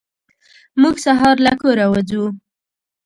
موږ 0.81 0.95
سهار 1.05 1.35
له 1.45 1.53
کوره 1.61 1.85
وځو. 1.91 2.25